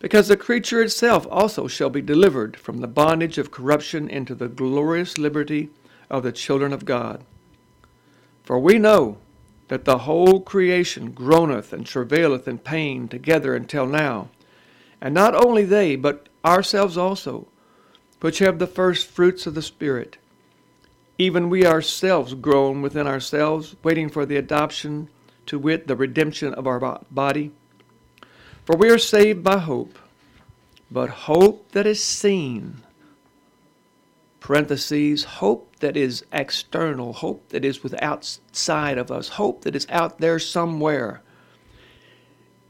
Because 0.00 0.26
the 0.26 0.36
creature 0.36 0.82
itself 0.82 1.26
also 1.30 1.68
shall 1.68 1.90
be 1.90 2.02
delivered 2.02 2.56
from 2.56 2.80
the 2.80 2.88
bondage 2.88 3.38
of 3.38 3.52
corruption 3.52 4.08
into 4.08 4.34
the 4.34 4.48
glorious 4.48 5.16
liberty 5.16 5.70
of 6.10 6.24
the 6.24 6.32
children 6.32 6.72
of 6.72 6.84
God. 6.84 7.24
For 8.42 8.58
we 8.58 8.78
know 8.78 9.18
that 9.68 9.84
the 9.84 9.98
whole 9.98 10.40
creation 10.40 11.12
groaneth 11.12 11.72
and 11.72 11.86
travaileth 11.86 12.48
in 12.48 12.58
pain 12.58 13.06
together 13.06 13.54
until 13.54 13.86
now. 13.86 14.30
And 15.00 15.14
not 15.14 15.36
only 15.36 15.64
they, 15.64 15.94
but 15.94 16.28
ourselves 16.44 16.96
also, 16.98 17.46
which 18.20 18.40
have 18.40 18.58
the 18.58 18.66
first 18.66 19.06
fruits 19.06 19.46
of 19.46 19.54
the 19.54 19.62
Spirit 19.62 20.18
even 21.20 21.50
we 21.50 21.66
ourselves 21.66 22.32
groan 22.32 22.80
within 22.80 23.06
ourselves, 23.06 23.76
waiting 23.82 24.08
for 24.08 24.24
the 24.24 24.36
adoption, 24.36 25.06
to 25.44 25.58
wit, 25.58 25.86
the 25.86 25.94
redemption 25.94 26.54
of 26.54 26.66
our 26.66 26.98
body. 27.10 27.52
For 28.70 28.76
we 28.76 28.90
are 28.90 28.98
saved 28.98 29.42
by 29.42 29.58
hope, 29.58 29.98
but 30.92 31.10
hope 31.10 31.72
that 31.72 31.88
is 31.88 32.04
seen, 32.04 32.82
parentheses, 34.38 35.24
hope 35.24 35.74
that 35.80 35.96
is 35.96 36.24
external, 36.32 37.14
hope 37.14 37.48
that 37.48 37.64
is 37.64 37.80
outside 38.00 38.96
of 38.96 39.10
us, 39.10 39.30
hope 39.30 39.62
that 39.62 39.74
is 39.74 39.88
out 39.90 40.18
there 40.18 40.38
somewhere, 40.38 41.20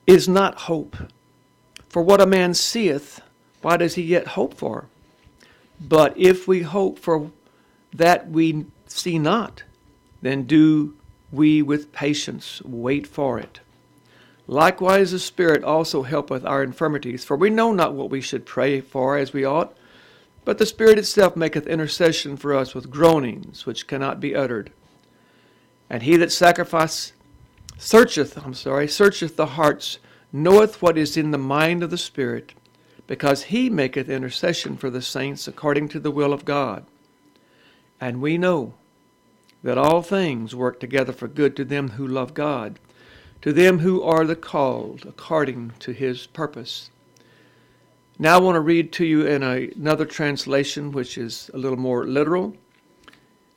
is 0.07 0.26
not 0.26 0.61
hope. 0.61 0.97
For 1.90 2.00
what 2.00 2.23
a 2.23 2.26
man 2.26 2.54
seeth, 2.54 3.21
why 3.61 3.76
does 3.76 3.97
he 3.97 4.02
yet 4.02 4.28
hope 4.28 4.54
for? 4.54 4.87
But 5.78 6.16
if 6.16 6.49
we 6.49 6.62
hope 6.62 6.99
for 6.99 7.30
that 7.92 8.30
we 8.30 8.64
see 8.87 9.19
not, 9.19 9.64
then 10.23 10.45
do 10.45 10.97
we 11.30 11.61
with 11.61 11.92
patience 11.92 12.62
wait 12.64 13.07
for 13.07 13.38
it. 13.38 13.61
Likewise, 14.50 15.12
the 15.12 15.21
Spirit 15.21 15.62
also 15.62 16.02
helpeth 16.02 16.45
our 16.45 16.61
infirmities, 16.61 17.25
for 17.25 17.37
we 17.37 17.50
know 17.50 17.73
not 17.73 17.95
what 17.95 18.11
we 18.11 18.21
should 18.21 18.45
pray 18.45 18.80
for 18.80 19.16
as 19.16 19.33
we 19.33 19.45
ought, 19.45 19.76
but 20.45 20.59
the 20.59 20.66
Spirit 20.66 20.99
itself 20.99 21.37
maketh 21.37 21.69
intercession 21.69 22.37
for 22.37 22.52
us 22.52 22.75
with 22.75 22.90
groanings 22.90 23.64
which 23.64 23.87
cannot 23.87 24.19
be 24.19 24.35
uttered. 24.35 24.73
And 25.88 26.02
he 26.02 26.16
that 26.16 26.33
sacrifice 26.33 27.12
searcheth, 27.78 28.37
I'm 28.45 28.54
sorry, 28.54 28.88
searcheth 28.88 29.37
the 29.37 29.47
hearts, 29.47 30.00
knoweth 30.33 30.83
what 30.83 30.99
is 30.99 31.16
in 31.16 31.30
the 31.30 31.38
mind 31.38 31.85
of 31.85 31.90
the 31.90 31.97
Spirit, 31.97 32.52
because 33.07 33.45
he 33.45 33.71
maketh 33.71 34.09
intercession 34.09 34.76
for 34.76 34.90
the 34.90 35.00
saints 35.00 35.47
according 35.47 35.90
to 35.90 36.00
the 36.00 36.11
will 36.11 36.33
of 36.33 36.45
God. 36.45 36.85
And 38.00 38.21
we 38.21 38.37
know 38.37 38.75
that 39.62 39.78
all 39.78 40.02
things 40.02 40.57
work 40.57 40.80
together 40.80 41.12
for 41.12 41.28
good 41.28 41.54
to 41.54 41.64
them 41.64 41.90
who 41.90 42.04
love 42.04 42.35
God, 42.35 42.80
to 43.42 43.52
them 43.52 43.78
who 43.78 44.02
are 44.02 44.25
the 44.25 44.37
called 44.37 45.04
according 45.06 45.73
to 45.80 45.92
his 45.92 46.26
purpose. 46.26 46.90
Now 48.18 48.37
I 48.37 48.40
want 48.40 48.56
to 48.56 48.61
read 48.61 48.92
to 48.92 49.04
you 49.04 49.26
in 49.26 49.42
a, 49.42 49.70
another 49.70 50.04
translation, 50.04 50.92
which 50.92 51.16
is 51.16 51.50
a 51.54 51.59
little 51.59 51.78
more 51.78 52.04
literal, 52.04 52.54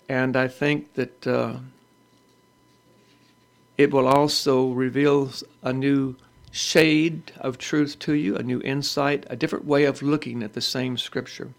and 0.08 0.38
I 0.38 0.48
think 0.48 0.94
that 0.94 1.28
uh, 1.28 1.56
it 3.78 3.92
will 3.92 4.08
also 4.08 4.70
reveal 4.70 5.32
a 5.62 5.74
new 5.74 6.16
shade 6.52 7.32
of 7.38 7.58
truth 7.58 7.98
to 8.00 8.14
you, 8.14 8.38
a 8.38 8.44
new 8.44 8.62
insight, 8.62 9.26
a 9.30 9.36
different 9.36 9.66
way 9.66 9.86
of 9.86 10.02
looking 10.02 10.44
at 10.44 10.54
the 10.54 10.62
same 10.62 10.98
scripture. 10.98 11.50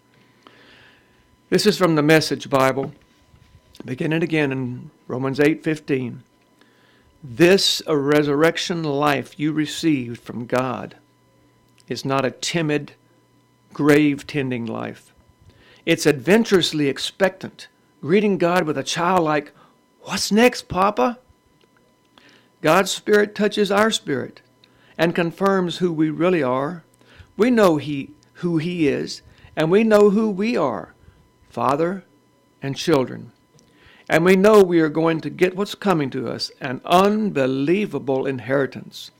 This 1.49 1.65
is 1.65 1.77
from 1.77 1.95
the 1.95 2.01
Message 2.01 2.49
Bible, 2.49 2.93
beginning 3.83 4.23
again 4.23 4.51
in 4.51 4.89
Romans 5.07 5.39
8:15. 5.39 6.23
This 7.27 7.81
a 7.87 7.97
resurrection 7.97 8.83
life 8.83 9.39
you 9.39 9.51
received 9.51 10.21
from 10.21 10.45
God 10.45 10.97
is 11.87 12.05
not 12.05 12.23
a 12.23 12.29
timid, 12.29 12.91
grave 13.73 14.27
tending 14.27 14.67
life. 14.67 15.11
It's 15.87 16.05
adventurously 16.05 16.87
expectant, 16.87 17.67
greeting 17.99 18.37
God 18.37 18.67
with 18.67 18.77
a 18.77 18.83
childlike, 18.83 19.53
What's 20.01 20.31
next, 20.31 20.67
Papa? 20.67 21.17
God's 22.61 22.91
Spirit 22.91 23.33
touches 23.33 23.71
our 23.71 23.89
spirit 23.89 24.41
and 24.95 25.15
confirms 25.15 25.79
who 25.79 25.91
we 25.91 26.11
really 26.11 26.43
are. 26.43 26.83
We 27.35 27.49
know 27.49 27.77
he, 27.77 28.11
who 28.33 28.59
He 28.59 28.87
is, 28.87 29.23
and 29.55 29.71
we 29.71 29.83
know 29.83 30.11
who 30.11 30.29
we 30.29 30.55
are. 30.55 30.93
Father 31.49 32.03
and 32.61 32.77
children. 32.77 33.31
And 34.07 34.23
we 34.23 34.35
know 34.35 34.61
we 34.61 34.79
are 34.81 34.89
going 34.89 35.19
to 35.21 35.29
get 35.29 35.55
what's 35.55 35.75
coming 35.75 36.09
to 36.11 36.29
us 36.29 36.51
an 36.61 36.81
unbelievable 36.85 38.25
inheritance. 38.25 39.11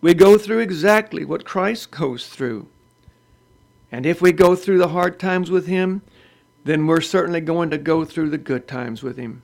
We 0.00 0.14
go 0.14 0.36
through 0.36 0.58
exactly 0.60 1.24
what 1.24 1.44
Christ 1.44 1.90
goes 1.90 2.26
through. 2.26 2.68
And 3.92 4.04
if 4.04 4.20
we 4.20 4.32
go 4.32 4.56
through 4.56 4.78
the 4.78 4.88
hard 4.88 5.18
times 5.18 5.50
with 5.50 5.66
Him, 5.66 6.02
then 6.64 6.86
we're 6.86 7.00
certainly 7.00 7.40
going 7.40 7.70
to 7.70 7.78
go 7.78 8.04
through 8.04 8.30
the 8.30 8.38
good 8.38 8.66
times 8.66 9.02
with 9.02 9.16
Him. 9.16 9.42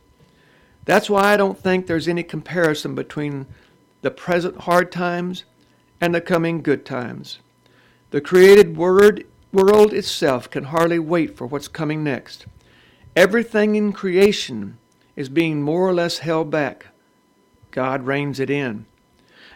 That's 0.84 1.08
why 1.08 1.32
I 1.32 1.36
don't 1.36 1.58
think 1.58 1.86
there's 1.86 2.08
any 2.08 2.24
comparison 2.24 2.94
between 2.96 3.46
the 4.02 4.10
present 4.10 4.62
hard 4.62 4.90
times 4.90 5.44
and 6.00 6.12
the 6.12 6.20
coming 6.20 6.60
good 6.60 6.84
times. 6.84 7.38
The 8.10 8.20
created 8.20 8.76
word, 8.76 9.24
world 9.52 9.94
itself 9.94 10.50
can 10.50 10.64
hardly 10.64 10.98
wait 10.98 11.36
for 11.36 11.46
what's 11.46 11.68
coming 11.68 12.02
next. 12.02 12.46
Everything 13.14 13.76
in 13.76 13.92
creation 13.92 14.78
is 15.16 15.28
being 15.28 15.62
more 15.62 15.88
or 15.88 15.94
less 15.94 16.18
held 16.18 16.50
back. 16.50 16.86
God 17.70 18.06
reins 18.06 18.40
it 18.40 18.50
in 18.50 18.86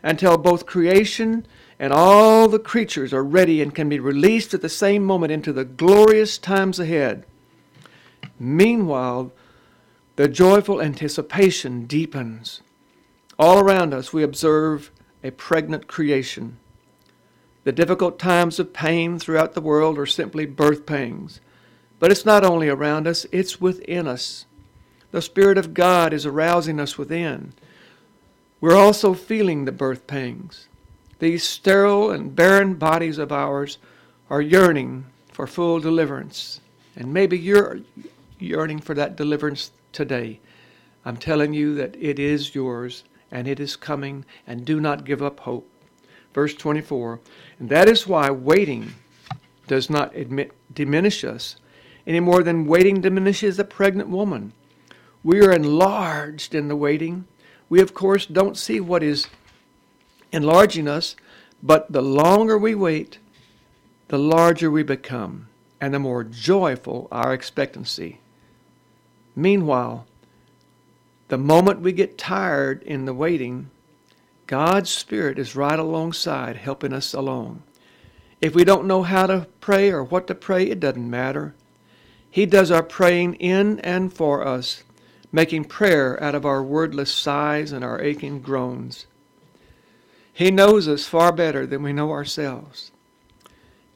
until 0.03 0.37
both 0.37 0.67
creation 0.67 1.47
and 1.79 1.93
all 1.93 2.49
the 2.49 2.59
creatures 2.59 3.13
are 3.13 3.25
ready 3.25 3.61
and 3.61 3.75
can 3.75 3.89
be 3.89 3.99
released 3.99 4.55
at 4.55 4.63
the 4.63 4.69
same 4.69 5.03
moment 5.03 5.33
into 5.33 5.53
the 5.53 5.65
glorious 5.65 6.39
times 6.39 6.79
ahead. 6.79 7.25
Meanwhile, 8.39 9.33
the 10.17 10.29
joyful 10.29 10.81
anticipation 10.81 11.87
deepens. 11.87 12.63
All 13.39 13.59
around 13.59 13.93
us, 13.93 14.13
we 14.13 14.23
observe 14.23 14.91
a 15.23 15.31
pregnant 15.31 15.87
creation. 15.87 16.59
The 17.65 17.73
difficult 17.73 18.19
times 18.19 18.59
of 18.59 18.73
pain 18.73 19.19
throughout 19.19 19.55
the 19.55 19.61
world 19.61 19.99
are 19.99 20.07
simply 20.07 20.47
birth 20.47 20.87
pangs. 20.87 21.41
But 21.99 22.11
it's 22.11 22.27
not 22.27 22.45
only 22.45 22.69
around 22.69 23.07
us, 23.07 23.27
it's 23.33 23.61
within 23.61 24.07
us. 24.07 24.47
The 25.13 25.23
Spirit 25.23 25.57
of 25.57 25.75
God 25.75 26.13
is 26.13 26.27
arousing 26.27 26.79
us 26.79 26.99
within. 26.99 27.53
We're 28.61 28.77
also 28.77 29.15
feeling 29.15 29.65
the 29.65 29.73
birth 29.73 30.07
pangs. 30.07 30.69
These 31.19 31.45
sterile 31.45 32.11
and 32.11 32.37
barren 32.37 32.75
bodies 32.75 33.19
of 33.19 33.33
ours 33.33 33.79
are 34.29 34.43
yearning 34.43 35.07
for 35.33 35.47
full 35.47 35.81
deliverance. 35.81 36.61
And 36.97 37.13
maybe 37.13 37.39
you're 37.39 37.81
yearning 38.39 38.81
for 38.81 38.95
that 38.95 39.17
deliverance 39.17 39.71
today. 39.93 40.41
I'm 41.05 41.17
telling 41.17 41.55
you 41.55 41.75
that 41.77 41.97
it 41.97 42.19
is 42.19 42.55
yours 42.55 43.05
and 43.31 43.49
it 43.49 43.59
is 43.59 43.77
coming, 43.77 44.25
and 44.47 44.65
do 44.65 44.81
not 44.81 45.05
give 45.05 45.21
up 45.21 45.41
hope. 45.41 45.69
Verse 46.33 46.55
24, 46.55 47.19
and 47.59 47.69
that 47.69 47.89
is 47.89 48.07
why 48.07 48.31
waiting 48.31 48.95
does 49.67 49.91
not 49.91 50.15
admit, 50.15 50.53
diminish 50.73 51.25
us 51.25 51.57
any 52.07 52.21
more 52.21 52.43
than 52.43 52.67
waiting 52.67 53.01
diminishes 53.01 53.59
a 53.59 53.65
pregnant 53.65 54.09
woman. 54.09 54.53
We 55.25 55.41
are 55.41 55.53
enlarged 55.53 56.55
in 56.55 56.69
the 56.69 56.77
waiting. 56.77 57.27
We, 57.69 57.81
of 57.81 57.95
course, 57.95 58.27
don't 58.27 58.57
see 58.57 58.79
what 58.79 59.03
is 59.03 59.27
enlarging 60.31 60.87
us, 60.87 61.17
but 61.63 61.91
the 61.91 62.03
longer 62.03 62.57
we 62.57 62.75
wait, 62.75 63.19
the 64.09 64.19
larger 64.19 64.71
we 64.71 64.85
become, 64.85 65.49
and 65.81 65.93
the 65.93 65.99
more 65.99 66.23
joyful 66.23 67.09
our 67.11 67.35
expectancy. 67.35 68.21
Meanwhile, 69.35 70.07
the 71.29 71.39
moment 71.39 71.81
we 71.81 71.93
get 71.93 72.17
tired 72.17 72.83
in 72.85 73.05
the 73.05 73.15
waiting, 73.15 73.71
God's 74.47 74.91
Spirit 74.91 75.41
is 75.41 75.57
right 75.57 75.79
alongside 75.79 76.57
helping 76.57 76.93
us 76.93 77.13
along. 77.13 77.65
If 78.41 78.55
we 78.55 78.65
don't 78.65 78.87
know 78.87 79.03
how 79.03 79.27
to 79.27 79.49
pray 79.61 79.91
or 79.91 80.05
what 80.05 80.29
to 80.29 80.37
pray, 80.37 80.67
it 80.67 80.79
doesn't 80.79 81.11
matter. 81.11 81.55
He 82.37 82.45
does 82.45 82.71
our 82.71 82.83
praying 82.83 83.37
in 83.37 83.81
and 83.81 84.13
for 84.13 84.47
us, 84.47 84.85
making 85.33 85.65
prayer 85.65 86.23
out 86.23 86.35
of 86.35 86.45
our 86.45 86.63
wordless 86.63 87.11
sighs 87.11 87.73
and 87.73 87.83
our 87.83 87.99
aching 87.99 88.43
groans. 88.43 89.07
He 90.35 90.51
knows 90.51 90.87
us 90.87 91.07
far 91.07 91.33
better 91.33 91.65
than 91.65 91.83
we 91.83 91.95
know 91.95 92.11
ourselves, 92.11 92.93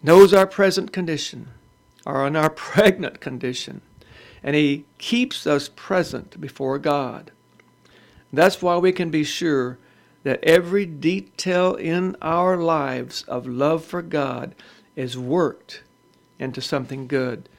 knows 0.02 0.32
our 0.32 0.46
present 0.46 0.90
condition, 0.90 1.48
or 2.06 2.26
in 2.26 2.34
our 2.34 2.48
pregnant 2.70 3.20
condition, 3.20 3.82
and 4.42 4.56
He 4.56 4.86
keeps 4.96 5.46
us 5.46 5.68
present 5.76 6.40
before 6.40 6.78
God. 6.78 7.32
That's 8.32 8.62
why 8.62 8.78
we 8.78 8.92
can 8.92 9.10
be 9.10 9.22
sure 9.22 9.76
that 10.22 10.42
every 10.42 10.86
detail 10.86 11.74
in 11.74 12.16
our 12.22 12.56
lives 12.56 13.22
of 13.24 13.46
love 13.46 13.84
for 13.84 14.00
God 14.00 14.54
is 14.96 15.18
worked 15.18 15.82
into 16.38 16.62
something 16.62 17.06
good. 17.06 17.49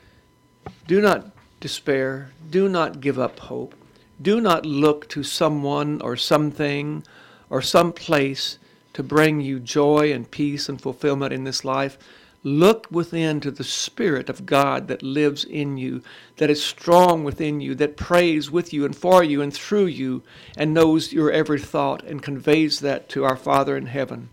Do 0.87 1.01
not 1.01 1.31
despair. 1.59 2.31
Do 2.49 2.67
not 2.67 2.99
give 2.99 3.17
up 3.17 3.39
hope. 3.39 3.75
Do 4.21 4.41
not 4.41 4.65
look 4.65 5.07
to 5.09 5.23
someone 5.23 6.01
or 6.01 6.15
something 6.17 7.03
or 7.49 7.61
some 7.61 7.93
place 7.93 8.57
to 8.93 9.03
bring 9.03 9.41
you 9.41 9.59
joy 9.59 10.11
and 10.11 10.29
peace 10.29 10.67
and 10.67 10.81
fulfillment 10.81 11.33
in 11.33 11.43
this 11.43 11.63
life. 11.63 11.97
Look 12.43 12.87
within 12.89 13.39
to 13.41 13.51
the 13.51 13.63
Spirit 13.63 14.27
of 14.27 14.45
God 14.45 14.87
that 14.87 15.03
lives 15.03 15.43
in 15.43 15.77
you, 15.77 16.01
that 16.37 16.49
is 16.49 16.63
strong 16.63 17.23
within 17.23 17.61
you, 17.61 17.75
that 17.75 17.97
prays 17.97 18.49
with 18.49 18.73
you 18.73 18.83
and 18.83 18.95
for 18.95 19.23
you 19.23 19.41
and 19.41 19.53
through 19.53 19.85
you, 19.85 20.23
and 20.57 20.73
knows 20.73 21.13
your 21.13 21.31
every 21.31 21.59
thought 21.59 22.03
and 22.03 22.23
conveys 22.23 22.79
that 22.79 23.09
to 23.09 23.23
our 23.23 23.37
Father 23.37 23.77
in 23.77 23.85
heaven. 23.85 24.29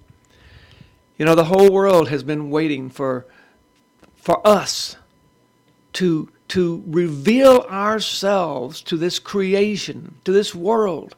You 1.18 1.26
know, 1.26 1.34
the 1.34 1.44
whole 1.44 1.70
world 1.70 2.08
has 2.08 2.22
been 2.22 2.48
waiting 2.48 2.88
for, 2.88 3.26
for 4.16 4.46
us 4.46 4.96
to, 5.98 6.28
to 6.48 6.82
reveal 6.86 7.66
ourselves 7.70 8.80
to 8.82 8.96
this 8.96 9.18
creation, 9.18 10.16
to 10.24 10.32
this 10.32 10.54
world, 10.54 11.14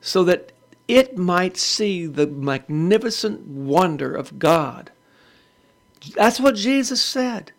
so 0.00 0.24
that 0.24 0.52
it 0.86 1.16
might 1.16 1.56
see 1.56 2.06
the 2.06 2.26
magnificent 2.26 3.46
wonder 3.46 4.14
of 4.14 4.38
God 4.38 4.90
that's 6.14 6.40
what 6.40 6.54
Jesus 6.54 7.02
said. 7.02 7.52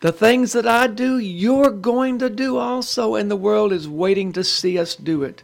The 0.00 0.12
things 0.12 0.52
that 0.52 0.66
I 0.66 0.86
do, 0.86 1.18
you're 1.18 1.70
going 1.70 2.18
to 2.20 2.30
do 2.30 2.56
also, 2.56 3.14
and 3.14 3.30
the 3.30 3.36
world 3.36 3.72
is 3.72 3.88
waiting 3.88 4.32
to 4.32 4.44
see 4.44 4.78
us 4.78 4.94
do 4.94 5.22
it. 5.22 5.42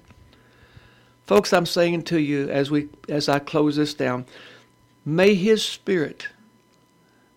Folks, 1.26 1.52
I'm 1.52 1.66
saying 1.66 2.02
to 2.04 2.20
you 2.20 2.48
as 2.50 2.70
we 2.70 2.88
as 3.08 3.28
I 3.28 3.38
close 3.38 3.76
this 3.76 3.94
down, 3.94 4.26
may 5.04 5.34
his 5.34 5.64
spirit, 5.64 6.28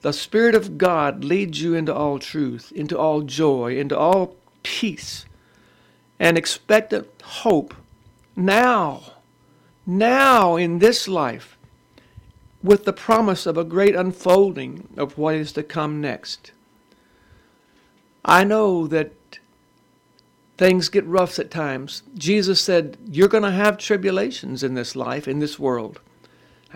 the 0.07 0.13
spirit 0.13 0.55
of 0.55 0.77
God 0.77 1.25
leads 1.25 1.61
you 1.61 1.73
into 1.73 1.93
all 1.93 2.17
truth, 2.17 2.71
into 2.71 2.97
all 2.97 3.23
joy, 3.23 3.77
into 3.77 3.97
all 3.97 4.37
peace, 4.63 5.25
and 6.17 6.37
expectant 6.37 7.09
hope 7.21 7.73
now, 8.33 9.03
now 9.85 10.55
in 10.55 10.79
this 10.79 11.09
life 11.09 11.57
with 12.63 12.85
the 12.85 12.93
promise 12.93 13.45
of 13.45 13.57
a 13.57 13.65
great 13.65 13.95
unfolding 13.95 14.87
of 14.95 15.17
what 15.17 15.35
is 15.35 15.51
to 15.51 15.61
come 15.61 15.99
next. 15.99 16.53
I 18.23 18.45
know 18.45 18.87
that 18.87 19.11
things 20.57 20.87
get 20.87 21.05
rough 21.05 21.37
at 21.37 21.51
times. 21.51 22.03
Jesus 22.15 22.61
said, 22.61 22.95
You're 23.11 23.27
going 23.27 23.43
to 23.43 23.51
have 23.51 23.77
tribulations 23.77 24.63
in 24.63 24.73
this 24.73 24.95
life, 24.95 25.27
in 25.27 25.39
this 25.39 25.59
world. 25.59 25.99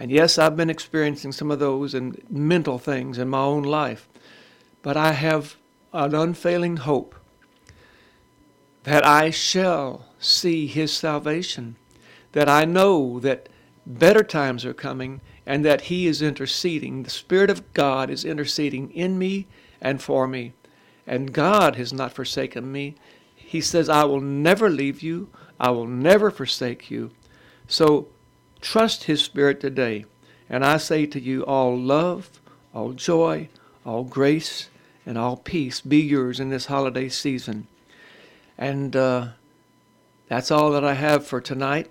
And 0.02 0.10
yes, 0.10 0.40
I've 0.40 0.58
been 0.58 0.72
experiencing 0.72 1.32
some 1.32 1.52
of 1.52 1.60
those 1.60 1.94
and 1.94 2.20
mental 2.28 2.80
things 2.80 3.20
in 3.20 3.30
my 3.30 3.42
own 3.42 3.62
life. 3.62 4.10
But 4.82 4.98
I 4.98 5.12
have 5.12 5.58
an 5.94 6.16
unfailing 6.16 6.78
hope 6.78 7.14
that 8.82 9.06
I 9.06 9.30
shall 9.30 10.08
see 10.18 10.66
His 10.66 10.92
salvation, 10.92 11.76
that 12.32 12.50
I 12.50 12.66
know 12.66 13.20
that 13.20 13.48
better 13.86 14.24
times 14.24 14.66
are 14.66 14.74
coming 14.74 15.22
and 15.46 15.64
that 15.66 15.82
He 15.82 16.08
is 16.08 16.24
interceding. 16.24 17.04
The 17.04 17.12
Spirit 17.12 17.52
of 17.52 17.72
God 17.76 18.10
is 18.10 18.26
interceding 18.26 18.90
in 18.94 19.20
me 19.20 19.46
and 19.80 20.02
for 20.02 20.28
me. 20.28 20.54
And 21.06 21.32
God 21.32 21.76
has 21.76 21.94
not 21.94 22.12
forsaken 22.12 22.72
me. 22.72 22.96
He 23.36 23.62
says, 23.62 23.88
I 23.88 24.06
will 24.06 24.20
never 24.20 24.68
leave 24.68 25.04
you, 25.04 25.30
I 25.60 25.70
will 25.70 25.86
never 25.86 26.32
forsake 26.32 26.90
you. 26.90 27.12
So 27.68 28.08
trust 28.62 29.06
His 29.06 29.22
Spirit 29.22 29.60
today. 29.60 30.06
And 30.50 30.66
I 30.66 30.78
say 30.78 31.06
to 31.08 31.20
you, 31.20 31.46
all 31.46 31.78
love, 31.78 32.30
all 32.74 32.94
joy, 32.94 33.50
all 33.86 34.04
grace, 34.04 34.70
and 35.06 35.18
all 35.18 35.38
peace 35.38 35.82
be 35.82 36.00
yours 36.00 36.40
in 36.40 36.50
this 36.50 36.68
holiday 36.68 37.10
season. 37.10 37.68
And 38.58 38.96
uh, 38.96 39.30
that's 40.28 40.52
all 40.52 40.72
that 40.72 40.84
I 40.84 40.94
have 40.94 41.26
for 41.26 41.42
tonight. 41.42 41.90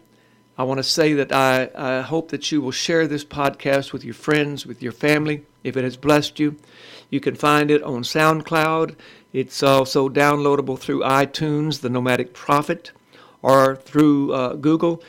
I 0.56 0.62
want 0.62 0.78
to 0.78 0.84
say 0.84 1.14
that 1.14 1.32
I, 1.32 1.70
I 1.74 2.02
hope 2.02 2.30
that 2.30 2.52
you 2.52 2.60
will 2.60 2.70
share 2.70 3.06
this 3.06 3.24
podcast 3.24 3.92
with 3.92 4.04
your 4.04 4.14
friends, 4.14 4.66
with 4.66 4.82
your 4.82 4.92
family, 4.92 5.46
if 5.64 5.76
it 5.76 5.84
has 5.84 5.96
blessed 5.96 6.38
you. 6.38 6.56
You 7.08 7.18
can 7.18 7.34
find 7.34 7.70
it 7.70 7.82
on 7.82 8.02
SoundCloud. 8.02 8.94
It's 9.32 9.62
also 9.62 10.08
downloadable 10.08 10.78
through 10.78 11.00
iTunes, 11.00 11.80
The 11.80 11.88
Nomadic 11.88 12.34
Prophet, 12.34 12.92
or 13.42 13.76
through 13.76 14.34
uh, 14.34 14.54
Google. 14.54 15.02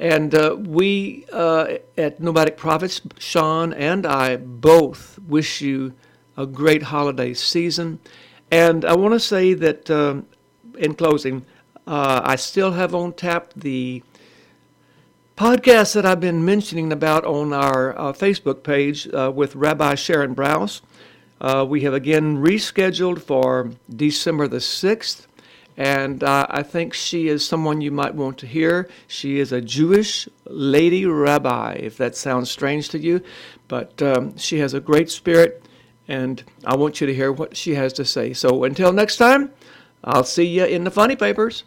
And 0.00 0.34
uh, 0.34 0.56
we 0.58 1.26
uh, 1.30 1.74
at 1.98 2.20
Nomadic 2.20 2.56
Prophets, 2.56 3.02
Sean 3.18 3.74
and 3.74 4.06
I 4.06 4.36
both 4.36 5.18
wish 5.18 5.60
you 5.60 5.92
a 6.38 6.46
great 6.46 6.84
holiday 6.84 7.34
season. 7.34 7.98
And 8.50 8.86
I 8.86 8.96
want 8.96 9.12
to 9.12 9.20
say 9.20 9.52
that 9.52 9.90
um, 9.90 10.26
in 10.78 10.94
closing, 10.94 11.44
uh, 11.86 12.22
I 12.24 12.36
still 12.36 12.72
have 12.72 12.94
on 12.94 13.12
tap 13.12 13.52
the 13.54 14.02
podcast 15.36 15.92
that 15.96 16.06
I've 16.06 16.20
been 16.20 16.46
mentioning 16.46 16.92
about 16.92 17.26
on 17.26 17.52
our 17.52 17.98
uh, 17.98 18.12
Facebook 18.14 18.62
page 18.62 19.06
uh, 19.12 19.30
with 19.34 19.54
Rabbi 19.54 19.96
Sharon 19.96 20.34
Brous. 20.34 20.80
Uh, 21.42 21.66
we 21.68 21.82
have 21.82 21.92
again 21.92 22.38
rescheduled 22.38 23.20
for 23.20 23.70
December 23.94 24.48
the 24.48 24.58
6th, 24.58 25.26
and 25.76 26.22
uh, 26.22 26.46
I 26.50 26.62
think 26.62 26.94
she 26.94 27.28
is 27.28 27.46
someone 27.46 27.80
you 27.80 27.90
might 27.90 28.14
want 28.14 28.38
to 28.38 28.46
hear. 28.46 28.88
She 29.06 29.38
is 29.38 29.52
a 29.52 29.60
Jewish 29.60 30.28
lady 30.46 31.06
rabbi, 31.06 31.74
if 31.74 31.96
that 31.98 32.16
sounds 32.16 32.50
strange 32.50 32.88
to 32.90 32.98
you, 32.98 33.22
but 33.68 34.00
um, 34.02 34.36
she 34.36 34.58
has 34.58 34.74
a 34.74 34.80
great 34.80 35.10
spirit, 35.10 35.64
and 36.08 36.42
I 36.64 36.76
want 36.76 37.00
you 37.00 37.06
to 37.06 37.14
hear 37.14 37.32
what 37.32 37.56
she 37.56 37.74
has 37.74 37.92
to 37.94 38.04
say. 38.04 38.32
So 38.32 38.64
until 38.64 38.92
next 38.92 39.16
time, 39.16 39.52
I'll 40.04 40.24
see 40.24 40.46
you 40.46 40.64
in 40.64 40.84
the 40.84 40.90
funny 40.90 41.16
papers. 41.16 41.64